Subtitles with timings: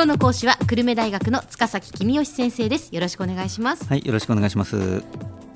[0.00, 2.88] 今日の講師は久留米大学の塚崎君吉先生です。
[2.94, 3.86] よろしくお願いします。
[3.86, 5.04] はいよろしくお願いします。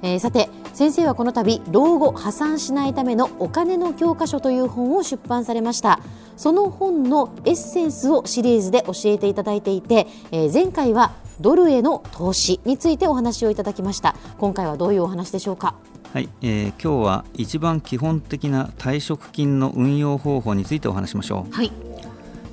[0.02, 5.98] えー、さて先生はこの度老後破産しないためのお金の教科書という本を出版されました。
[6.36, 14.14] その本のエッセンスをシリーズで教えていただいていて、えー、前回はドルへの投資についてお話をいただきました。
[14.36, 15.74] 今回はどういうお話でしょうか？
[16.12, 21.72] はい、えー、今日は一番基本的な退職金の運用方法についてお話しましょう、はい、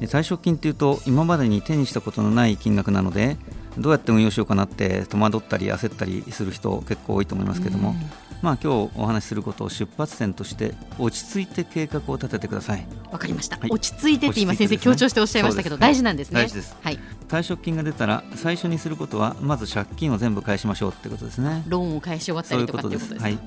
[0.07, 3.37] 退職金というと今までに手にしたことのない金額なので
[3.77, 7.95] どうやって運用しようかなって戸惑ったり焦ったりする人結構多いと思いますけども、
[8.41, 12.85] まあ今日お話しすることを出発点として落ち着いて計画を立ててください。
[13.11, 16.41] わかりました、はい、落ち着いてって今先生強調しておっしゃいましたけど、大事なんですね。
[16.41, 21.63] 大事です、はい、退職金が出たら最初にすることはまず借金を全部返しましょうってことですね。
[21.67, 23.21] ローンを返し終わったりとかってことです。
[23.21, 23.37] はい。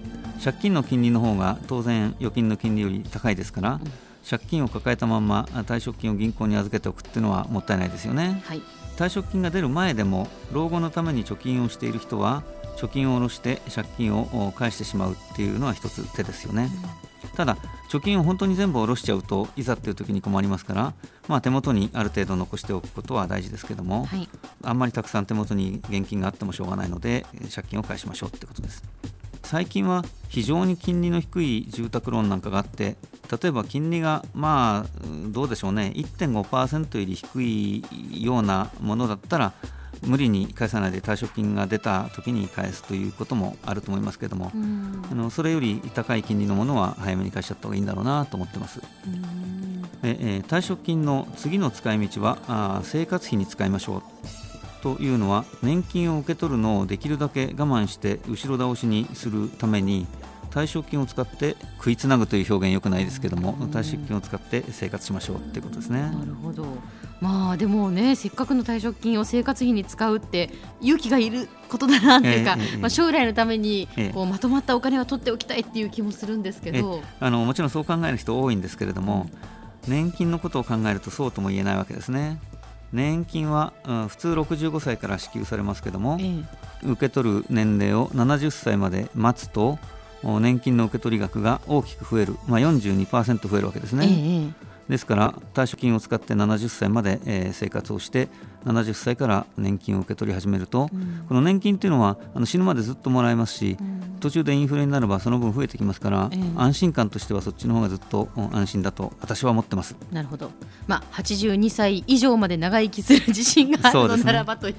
[0.43, 3.93] 借金の金利の方が当然預金の金利より高いですから、うん、
[4.29, 8.63] 借金を抱えたまま退職金を銀行に預けておくっていうのはもったいないですよね、はい。
[8.97, 12.43] 退職金が出る前でも老後のために貯金をしている人は
[12.77, 16.71] 貯金を下ろして借金を返してしまうっていうのは一つ手ですよね、
[17.25, 17.57] うん、ただ
[17.91, 20.93] 貯金を本当に全部下ろしちゃうといざっていう時に困りますから、
[21.29, 24.29] まあ、手元にある程度残しておくことは大事ですけども、はい、
[24.63, 28.83] あんまりたくさん手元に現金があってもしょうがないので借金を返しましょうってことです
[29.45, 32.97] 最近は非常に金利の低い住宅ローンなんかがあって
[33.31, 35.93] 例えば金利がまあどうでしょうね。
[35.95, 39.53] 1.5%より低いようなものだったら
[40.03, 44.53] 無理に返さないで退職金が出た時に返すということもあると思いますけども、
[45.11, 48.81] あのそれより高い金利のものは早めに返しちゃった方がいいんだろうなと思ってます。
[50.03, 54.44] ええ退職金の次の使い道はあ生活費に使いましょう
[54.85, 60.07] というのは年金を受け取るのをできるだけ我慢して後ろ倒しにするために
[60.51, 66.03] 退職金を使って食いつなぐという表現よくないですけども退職金を使って生活しましょうってことですね。
[66.03, 66.67] なるほど。
[67.21, 70.51] まあでもねせっかくの退職金を生活費に使うって
[70.83, 79.31] 勇気がいることだなっていうか、えー、まあ、将来のためにこうまとまったお金を取っておきたいっていう気もするんですけど、あのもちろんそう考える人多いんですけれども、
[79.89, 82.39] 年金のことを考えるとそうとも言えないわけですね。
[82.95, 89.79] 年金は、うん、普通65歳から支給されますけども、ええ、受け取る年齢を70歳まで待つと
[90.23, 94.07] 年金の受け取り額が大きく増える、まあ、42%増えるわけですね。
[94.09, 98.29] えですから退職金を使って70歳まで、えー、生活をして
[98.65, 109.97] 70歳から年金を受け取り始めると、うん、この年金というのはあの死ぬまでずっともらえますし、うん、途中でインフレになればその分増えてきますから、安心感としてはそっちの方がずっと安心だと私は思ってます。
[110.11, 110.51] なるほど、
[110.87, 114.75] まあ、82歳以上まで長生きする自信があるのならばという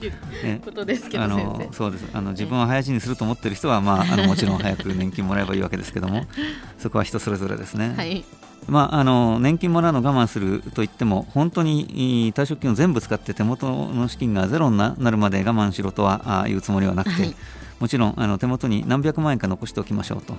[0.61, 2.05] ことですけど、あのそうです。
[2.13, 6.25] あの自分は早死にすると思っている人は、まあ、あのもちろん早く年金もらえばいいわけですけども
[6.79, 7.93] そこは人それぞれですね。
[7.95, 8.25] はい
[8.67, 17.35] まあ、あの年金もらうの我慢するといっても本当に退職金を全部使って手元の資金がゼロになるまで我慢しろとは言うつもりはなくて、はい、
[17.79, 20.35] もちろんあの手元に何百万円か残しておきましょうと。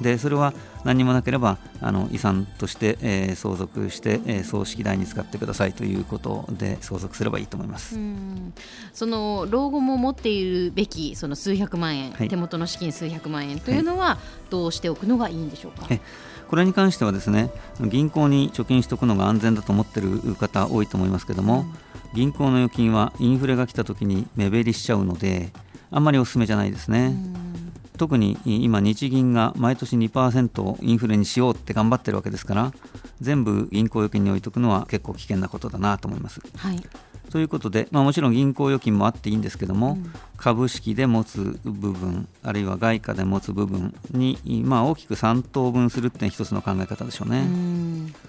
[0.00, 7.98] でそれは何もなければあの遺産として、えー、相続して、えー、葬式代に使ってくださいということで相続すればいいと思います。
[8.92, 14.18] その老後も持っているべきその数百万円、はい、手元の資金数百万円というのは、
[14.50, 15.88] どうしておくのがいいんでしょうか？
[16.48, 17.50] これに関してはですね
[17.80, 21.66] 銀行に貯金しておくのが安全だと思っている方多いと思いますけども、
[22.14, 25.50] 銀行の預金はインフレが来た時に目減りしちゃうので
[25.90, 27.14] あんまりお勧めじゃないですね。
[27.98, 32.72] 特に今、日銀が毎年2%をインフレにしようって頑張ってるわけですから
[33.20, 36.40] 全部銀行預金に置いとくのは結構危険なことだなと思います。
[36.56, 36.80] はい
[37.30, 47.46] ということで、まあ、もちろん銀行預金もあっていいんですけども、うん、株式で持つ部分あるいは外貨で持つ部分に、まあ、大きく3等分するって一つの考え方でしょうね。
[47.46, 48.28] う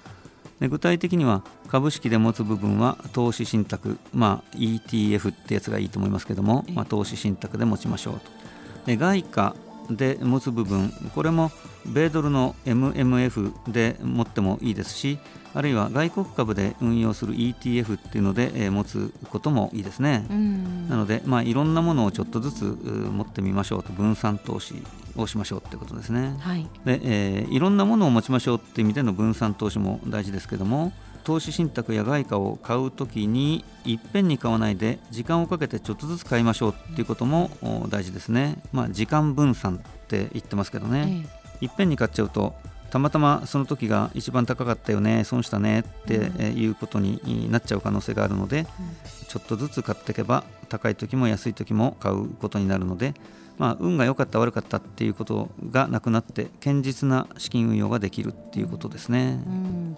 [0.59, 8.31] で具体的には株式で持つ部分は投資信託、まあ、ETF ってやつがいいと思いますけども、まあ、投資信託で持ちましょうと。
[8.85, 9.55] で外貨
[9.89, 11.51] で持つ部分これも
[11.85, 15.19] 米ドルの MMF で持ってもいいですし
[15.53, 20.25] あるいは外国株で運用する ETF っていうので、えー、持つこともいいですね。
[20.89, 24.75] なので、まあ、いろんなものをちょっとずつ持ってみましょうと分散投資
[25.15, 26.35] をしましょうってことですね。
[26.39, 30.93] はいでえー、いろんなものを持ちましょうっていう意味での分散投資も大事ですけども
[31.29, 37.51] 投資信託や外貨を買うときにいっぺんに買わないで時間をかけてちょっとずつ買いましょうっていうことも
[37.89, 38.57] 大事ですね。
[38.73, 41.27] まあ、時間分散って言ってますけどね、
[41.61, 42.55] いっぺんに買っちゃうと
[42.89, 48.65] たまたまその時が一番高かったよね損したねっていうことになっちゃう可能性があるので、
[49.27, 53.13] ちょっとずつ買っていけば高い時も安い時も買うことになるので、
[53.59, 59.43] まあ、運が良かった悪かったっていうことがなくなって堅実な資金運用ができるっていうことですね。
[59.45, 59.97] うん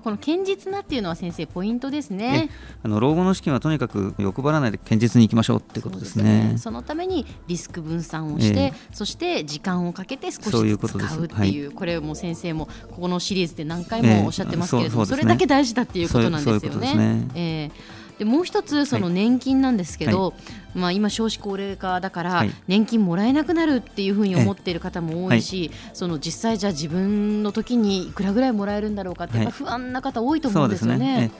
[0.00, 2.50] この堅実なっていうのは先生ポイントですね。
[2.82, 6.54] あの老後の資金はとにかく欲張らないで堅実にいきましょうってことですね。
[6.58, 17.28] そのためにリスク分散をして、そして時間をかけて少しずつ使うっていうこれも先生もここのシリーズで何回もおっしゃってますけれども、それだけ大事だっていうことなんですよね。
[17.34, 17.70] え
[18.18, 20.30] でもう一つその年金なんですけど、は
[20.76, 31.30] い、まあ、今少子高齢化だから年金もらえなくなるっていうふうに思っている方も多いし、はい、その実際じゃあ自分の時にいくらぐらいもらえるんだろうかって不安な方多いと思うんですよね。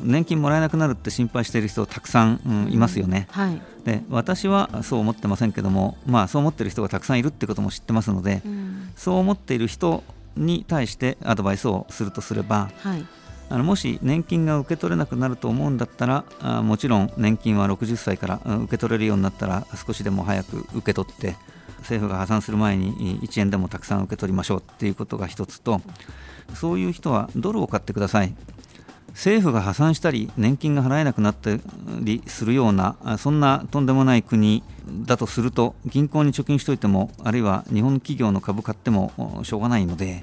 [0.00, 10.02] 年金もらえなくなるって心配している人たくさん、うん、いますよね、うんはい、で私はそう思ってませんけども、まあ、そう思っている人がたくさんいるってことも知ってますので、うん、そう思っている人
[10.36, 13.06] に対してアドバイスをするとすれば、はい、
[13.50, 21.36] あのもし年金が受け取れなくなると思うんだったらあもちろん年金は60歳から受け取れるようになったら少しでも早く受け取って
[21.78, 25.80] 政府が破産する前に1円でもたくさん受け取りましょうっていうことが一つと
[26.54, 28.34] そういう人はドルを買ってください。
[29.10, 31.50] 政府が破産したり年金が払えなくなった
[32.00, 34.64] りするようなそんなとんでもない国
[35.02, 40.22] だとすると銀行に貯金しておいてもあるいは日本企業の株買ってもしょうがないので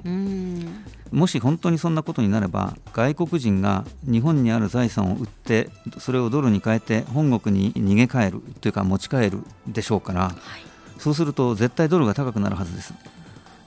[1.10, 10.34] もし本当にそんなことになれば外国人が日本にある財産を売ってそれをドルに変えて本国に逃げ帰るというか持ち帰るでしょうから、はい、
[10.98, 12.94] そうすると絶対ドルが高くなるはずです。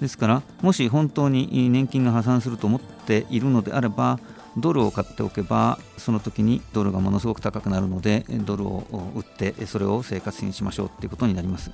[0.02, 4.20] ですからもし本当に年金が破産すると思っているのであれば
[4.58, 11.72] ドルを買っておけばその時にドルがものすごく高くなるのでドルを売ってそれを生活費にしましょうということになります。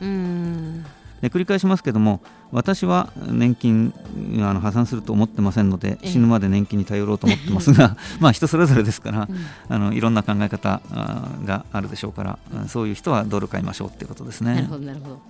[1.22, 2.20] で繰り返しますけども
[2.52, 3.94] 私は年金
[4.40, 9.38] あの破産すると思ってませんので死ぬまで年金に頼ろうと思ってますが まあ人それぞれですから、うん、
[9.70, 10.82] あのいろんな考え方
[11.46, 14.56] があるでしょうからそういう人はドル買いましょうっていうことですね。
[14.56, 15.22] なるほどなるほど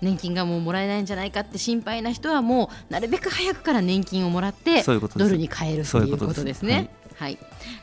[0.00, 6.90] 年金がもうもらえないんじゃないかって心配な人はもうなるべく早くから年金をもらってドルに変えるということですね。
[7.16, 7.38] はい、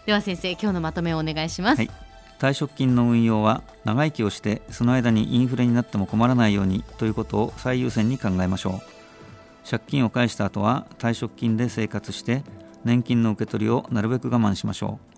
[0.06, 1.92] では先生今日のまとめをお願いします、はい、
[2.40, 9.70] 退職金の運用は長生きをしてその間にインフレになっても困らないようにということを最優先に考えましょう。
[9.70, 12.44] 借金を返した後は退職金で生活して
[12.86, 15.16] 年金の受け取りをなるべく我慢しましょう。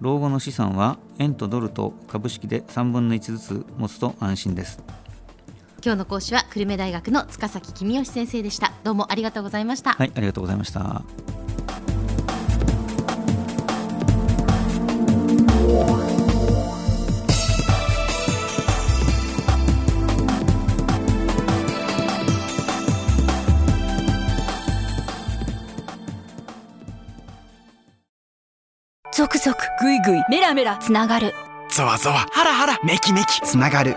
[0.00, 4.82] 老後の資産は円とドルと株式で3分の1ずつ持つと安心です
[5.86, 8.72] 今日の講師は久留米大学の塚崎公義先生でした。
[8.82, 9.92] どうもありがとうございました。
[9.92, 11.04] はいありがとうございました。
[29.12, 31.32] ゾクゾクグイグイメラメラつながる。
[31.70, 33.96] ゾワゾワハラハラメキメキつながる